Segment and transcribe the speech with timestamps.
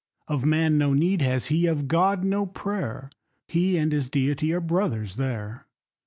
[0.27, 3.11] Of man no need has he, of God, no prayer;
[3.47, 5.67] He and his Deity are brothers there.